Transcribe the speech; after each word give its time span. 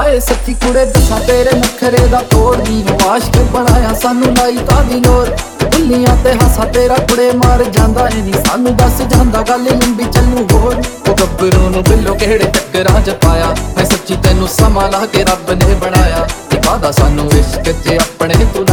ਹਾਏ 0.00 0.20
ਸੱਚੀ 0.20 0.54
ਕੁੜੇ 0.54 0.84
ਦੱਸਾਂ 0.84 1.20
ਤੇਰੇ 1.20 1.50
ਨਖਰੇ 1.56 2.06
ਦਾ 2.06 2.22
ਤੋੜਦੀ 2.30 2.82
ਨੂੰ 2.82 3.10
ਆਸ਼ਕ 3.10 3.36
ਬਣਾਇਆ 3.38 3.94
ਸਾਨੂੰ 3.94 4.34
ਲਾਈ 4.34 4.56
ਕਾਦੀ 4.56 4.94
ਲੋਰ 4.94 5.36
ਉੱਲੀਆਂ 5.76 6.16
ਤੇ 6.24 6.32
ਹਾਸਾ 6.32 6.64
ਤੇਰਾ 6.64 6.94
ਕੁੜੇ 6.94 7.32
ਮਾਰ 7.32 7.64
ਜਾਂਦਾ 7.64 8.08
ਏ 8.08 8.20
ਨਹੀਂ 8.20 8.32
ਸਾਨੂੰ 8.32 8.76
ਦੱਸ 8.76 9.02
ਜਾਂਦਾ 9.02 9.42
ਗੱਲ 9.42 9.64
ਲੰਬੀ 9.64 10.04
ਚੱਲੂ 10.04 10.46
ਹੋਰ। 10.52 10.82
ਉਹ 11.10 11.14
ਗੱਭਰੂ 11.14 11.68
ਨੂੰ 11.68 11.82
ਬਿੱਲੋ 11.82 12.14
ਕਿਹੜੇ 12.14 12.44
ਚੱਕਰਾਂ 12.44 13.00
ਚ 13.02 13.10
ਪਾਇਆ? 13.10 13.54
ਹੈ 13.78 13.84
ਸੱਚੀ 13.84 14.16
ਤੈਨੂੰ 14.22 14.48
ਸਮਾਂ 14.48 14.90
ਲਾ 14.90 15.06
ਕੇ 15.06 15.24
ਰੱਬ 15.24 15.50
ਨੇ 15.50 15.74
ਬਣਾਇਆ। 15.74 16.28
ਤੇ 16.50 16.60
ਵਾਦਾ 16.66 16.90
ਸਾਨੂੰ 16.90 17.30
ਇਸ਼ਕ 17.30 17.72
ਤੇ 17.72 17.96
ਆਪਣੇ 17.96 18.34
ਤੂੰ 18.34 18.64
ਲਾਇਆ 18.68 18.69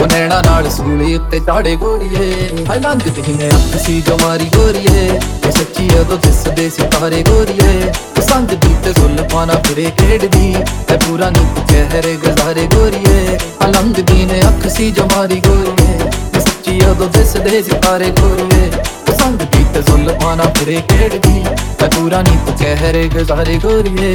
ਉਹ 0.00 0.06
ਨੈਣਾ 0.06 0.40
ਨਾਲ 0.42 0.70
ਸੂਲੀ 0.70 1.14
ਉੱਤੇ 1.14 1.40
ਚਾੜੇ 1.40 1.74
ਗੋਰੀਏ। 1.76 2.48
ਹਾਏ 2.68 2.80
ਲੰਘਦੀ 2.80 3.32
ਨੇ 3.32 3.48
ਅੱਖ 3.48 3.76
ਸੀ 3.86 4.00
ਜੋ 4.00 4.18
ਮਾਰੀ 4.22 4.50
ਗੋਰੀਏ। 4.56 5.06
ਇਹ 5.46 5.50
ਸੱਚੀ 5.50 5.88
ਉਦੋਂ 6.00 6.18
ਦਿਸਦੇ 6.18 6.68
ਸਿਤਾਰੇ 6.70 7.22
ਗੋਰੀਏ। 7.22 7.92
ਉਹ 8.16 8.22
ਸੰਗ 8.22 8.48
ਦੀ 8.48 8.74
ਤੇ 8.84 8.92
ਜ਼ੁਲਫਾਂ 8.92 9.46
ਫਿਰੇ 9.46 9.90
ਖੇਡਦੀ 9.98 10.54
ਐ 10.90 10.96
ਪੂਰਾ 10.96 11.30
ਨੀ 11.30 11.46
ਚਿਹਰੇ 11.68 12.16
ਗਜ਼ਾਰੇ 12.16 12.66
ਗੋਰੀਏ। 12.74 13.38
ਆ 13.62 13.66
ਲੰਘਦੀ 13.66 14.24
ਨੇ 14.24 14.40
ਅੱਖ 14.40 14.66
ਸੀ 14.76 14.90
ਜੋ 14.90 15.06
ਮਾਰੀ 15.16 15.40
ਗੋਰੀਏ। 15.40 16.10
ਇਹ 16.34 16.40
ਸੱਚੀ 16.40 16.80
ਉਦੋਂ 16.90 17.08
ਦਿਸਦੇ 17.08 17.62
ਸਿਤਾਰੇ 17.62 18.10
ਗੋਰੀਏ। 18.20 18.70
ਉਹ 19.08 19.18
ਸੰਗ 19.18 19.38
ਦੀ 19.38 19.64
ਤੇ 19.74 19.82
ਜ਼ੁਲਫਾਂ 19.82 20.36
ਫਿਰੇ 20.36 20.82
ਖੇਡਦੀ 20.88 21.44
ਐ 21.84 21.88
ਪੂਰਾ 21.88 22.22
ਨੀ 22.22 22.36
ਚਿਹਰੇ 22.58 23.08
ਗਜ਼ਾਰੇ 23.08 23.58
ਗੋਰੀਏ। 23.58 24.12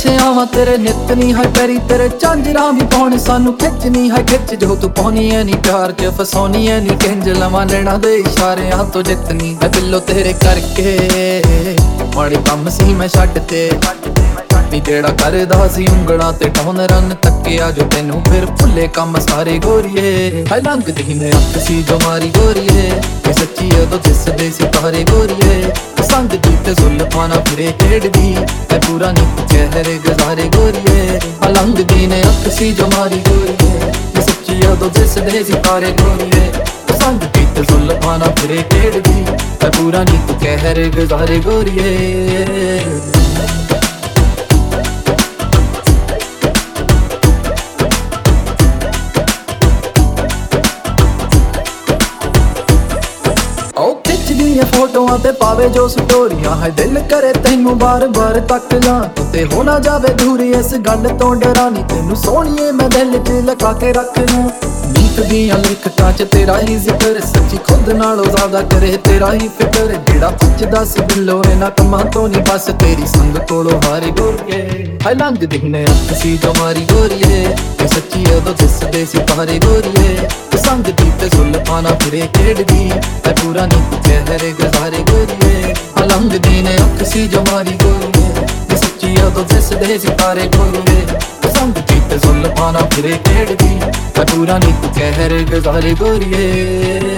ਪਿੱਛੇ 0.00 0.10
ਪਿੱਛੇ 0.10 0.24
ਆਵਾਂ, 0.24 0.44
ਤੇਰੇ 0.46 0.76
ਨਿੱਤ 0.78 1.10
ਨਹੀਂ 1.12 1.32
ਹੈ 1.34 1.42
ਪੈਰੀ 1.56 1.76
ਤੇਰੇ 1.88 2.08
ਝਾਂਜਰਾਂ 2.20 2.72
ਵੀ 2.72 2.84
ਪਾਉਣ, 2.92 3.16
ਸਾਨੂੰ 3.18 3.52
ਖਿੱਚ 3.58 3.86
ਨਹੀਂ 3.86 4.10
ਹੈ 4.10 4.22
ਖਿੱਚ 4.22 4.54
ਜੋ 4.54 4.76
ਤੂੰ 4.76 4.90
ਪਾਉਣੀ 4.90 5.30
ਐ 5.30 5.42
ਨਹੀਂ 5.44 5.56
ਪਿਆਰ 5.56 5.92
ਚ 5.92 6.10
ਫਸਾਉਣੀ 6.18 6.66
ਐ 6.68 6.78
ਨਹੀਂ 6.80 6.96
ਕਿੰਜ 6.98 7.28
ਲਵਾਂ 7.28 7.64
ਲੈਣਾ 7.66 7.96
ਦੇ 7.96 8.14
ਇਸ਼ਾਰਿਆਂ 8.16 8.84
ਤੋਂ 8.84 9.02
ਜਿੱਤਨੀ 9.02 9.54
ਮੈਂ 9.62 9.68
ਬਿੱਲੋ 9.68 9.98
ਤੇਰੇ 10.08 10.32
ਕਰਕੇ, 10.42 11.42
ਮਾੜੀ 12.16 12.36
ਕੰਮ 12.48 12.68
ਸੀ 12.70 12.94
ਮੈਂ 12.94 13.08
ਛੱਡ 13.08 13.38
ਤੇ। 13.50 13.70
ਨੀ 14.72 14.80
ਜਿਹੜਾ 14.80 15.08
ਕਰਦਾ 15.20 15.66
ਸੀ 15.68 15.86
ਉਂਗਲਾਂ 15.86 16.32
ਤੇ 16.32 16.48
ਟੌਨ 16.48 16.80
ਰਨ 16.80 17.14
ਤੱਕਿਆ, 17.22 17.70
ਜੋ 17.70 17.84
ਤੈਨੂੰ 17.94 18.22
ਫਿਰ 18.24 18.46
ਭੁੱਲੇ 18.46 18.86
ਕੰਮ 18.94 19.18
ਸਾਰੇ 19.20 19.58
ਗੋਰੀਏ। 19.58 20.44
ਹਾਏ 20.50 20.60
ਲੰਘਦੀ 20.60 21.14
ਨੇ 21.14 21.30
ਅੱਖ 21.30 21.58
ਸੀ 21.66 21.82
ਜੋ 21.82 21.98
ਮਾਰੀ 22.04 22.30
ਗੋਰੀਏ, 22.36 22.90
ਇਹ 23.28 23.32
ਸੱਚੀ 23.32 23.70
ਉਦੋਂ 23.80 23.98
ਦਿਸਦੇ 24.04 24.50
ਸਿਤਾਰੇ 24.50 25.04
ਗੋਰੀਏ। 25.10 25.72
ਸੰਗ 26.10 26.30
ਦੀ 26.30 26.56
ਤੇ 26.64 26.72
ਜ਼ੁਲਫਾਂ 26.74 27.28
ਨਾਲ 27.28 27.42
ਫਿਰੇ 27.48 27.72
ਖੇਡਦੀ 27.80 28.36
ਐ 28.72 28.78
ਪੂਰਾ 28.86 29.10
ਨੀ 29.12 29.26
ਚਿਹਰੇ 29.50 29.98
ਗਜ਼ਾਰੇ 30.06 30.48
ਗੋਰੀਏ। 30.56 31.18
ਆ 31.42 31.48
ਲੰਘਦੀ 31.48 32.06
ਨੇ 32.06 32.20
ਅੱਖ 32.22 32.48
ਸੀ 32.54 32.72
ਜੋ 32.72 32.86
ਮਾਰੀ 32.96 33.20
ਗੋਰੀਏ। 33.28 33.90
ਇਹ 34.16 34.22
ਸੱਚੀ 34.22 34.66
ਉਦੋਂ 34.66 34.90
ਦਿਸਦੇ 34.90 35.42
ਸਿਤਾਰੇ 35.44 35.92
ਗੋਰੀਏ। 36.00 36.52
ਸੰਗ 37.00 37.20
ਦੀ 37.34 37.46
ਤੇ 37.54 37.62
ਜ਼ੁਲਫਾਂ 37.62 38.18
ਨਾਲ 38.18 38.34
ਫਿਰੇ 38.40 38.62
ਖੇਡਦੀ 38.70 39.24
ਐ 39.66 39.70
ਪੂਰਾ 39.70 40.04
ਨੀ 40.04 40.18
ਚਿਹਰੇ 40.42 40.88
ਗਜ਼ਾਰੇ 40.96 41.38
ਗੋਰੀਏ। 41.38 43.19
ਫੋਟੋਆਂ 55.10 55.18
ਤੇ 55.18 55.30
ਪਾਵੇ 55.38 55.68
ਜੋ 55.68 55.86
ਸਟੋਰੀਆਂ 55.88 56.54
ਹੈ 56.56 56.68
ਦਿਲ 56.76 56.98
ਕਰੇ 57.10 57.32
ਤੈਨੂੰ 57.34 57.76
ਬਾਰ-ਬਾਰ 57.78 58.38
ਤੱਕ 58.48 58.74
ਲਾਂ 58.84 59.22
ਤੇ 59.32 59.44
ਹੋ 59.52 59.62
ਨਾ 59.62 59.78
ਜਾਵੇ 59.78 60.12
ਦੂਰੀ, 60.14 60.50
ਇਸ 60.50 60.74
ਗੱਲ 60.86 61.08
ਤੋਂ 61.20 61.34
ਡਰਾਨੀ 61.36 61.82
ਤੈਨੂੰ 61.90 62.16
ਸੋਹਣੀਏ 62.16 62.70
ਮੈਂ 62.72 62.88
ਦਿਲ 62.88 63.18
'ਚ 63.18 63.30
ਲਗਾ 63.46 63.72
ਕੇ 63.80 63.92
ਰੱਖ 63.92 64.18
ਲੂੰ। 64.20 64.50
ਨੀਤ 64.92 65.20
ਦੀਆਂ 65.20 65.56
ਲਿਖਤਾਂ 65.58 66.12
'ਚ 66.12 66.22
ਤੇਰਾ 66.32 66.58
ਹੀ 66.60 66.76
ਜ਼ਿਕਰ, 66.76 67.20
ਸੱਚੀ 67.26 67.58
ਖੁਦ 67.68 67.88
ਨਾਲੋਂ 67.92 68.24
ਜ਼ਿਆਦਾ 68.26 68.60
ਕਰੇ 68.72 68.96
ਤੇਰਾ 69.04 69.32
ਹੀ 69.32 69.48
ਫਿਕਰ। 69.58 69.94
ਜਿਹੜਾ 70.06 70.30
ਪੁੱਛਦਾ 70.42 70.84
ਸੀ 70.84 71.00
ਬਿੱਲੋ 71.04 71.42
ਇਹਨਾਂ 71.50 71.70
ਕੰਮਾਂ 71.70 72.04
ਤੋਂ 72.04 72.28
ਨਹੀਂ 72.28 72.42
ਬਸ 72.50 72.70
ਤੇਰੀ 72.80 73.06
ਸੰਗ 73.06 73.36
ਕੋਲੋਂ 73.48 73.80
ਹਾਰੇ 73.86 74.10
ਗੋਰੀਏ। 74.20 74.86
ਹਾਏ 75.06 75.14
ਲੰਘਦੀ 75.14 75.60
ਨੇ 75.64 75.84
ਅੱਖ 75.84 76.14
ਸੀ 76.22 76.36
ਜੋ 76.36 76.54
ਮਾਰੀ 76.58 76.86
ਗੋਰੀਏ 76.92 77.42
ਇਹ 77.42 77.86
ਸੱਚੀ 77.88 78.24
ਉਦੋਂ 78.36 78.54
ਦਿਸਦੇ 78.60 79.04
ਸਿਤਾਰੇ 79.06 79.58
ਗੋਰੀਏ। 79.66 80.28
ਤੇ 80.60 80.66
ਸੰਗ 80.66 80.84
ਦੀ 80.86 81.10
ਤੇ 81.20 81.28
ਜ਼ੁਲਫਾਂ 81.28 81.80
ਨਾਲ 81.82 81.94
ਫਿਰੇ 82.02 82.20
ਖੇਡਦੀ 82.34 82.90
ਐ 82.90 83.32
ਪੂਰਾ 83.34 83.64
ਨੀ 83.66 83.76
ਚਿਹਰੇ 84.04 84.50
ਗਜ਼ਾਰੇ 84.52 84.98
ਗੋਰੀਏ 85.10 85.72
ਆ 85.96 86.04
ਲੰਘਦੀ 86.04 86.62
ਨੇ 86.62 86.74
ਅੱਖ 86.76 87.02
ਸੀ 87.08 87.26
ਜੋ 87.28 87.40
ਮਾਰੀ 87.42 87.76
ਗੋਰੀਏ 87.82 88.44
ਇਹ 88.70 88.76
ਸੱਚੀ 88.76 89.14
ਉਦੋਂ 89.22 89.44
ਦਿਸਦੇ 89.44 89.98
ਸਿਤਾਰੇ 89.98 90.46
ਗੋਰੀਏ 90.56 91.06
ਤੇ 91.42 91.50
ਸੰਗ 91.50 91.74
ਦੀ 91.74 92.00
ਤੇ 92.10 92.18
ਜ਼ੁਲਫਾਂ 92.18 92.72
ਨਾਲ 92.72 92.88
ਫਿਰੇ 92.94 93.18
ਖੇਡਦੀ 93.26 93.78
ਐ 93.80 94.24
ਪੂਰਾ 94.24 94.58
ਨੀ 94.58 94.72
ਚਿਹਰੇ 94.94 95.42
ਗਜ਼ਾਰੇ 95.44 95.94
ਗੋਰੀਏ 95.94 97.09